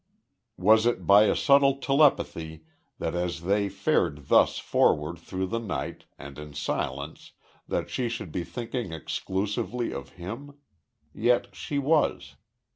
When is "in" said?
6.39-6.55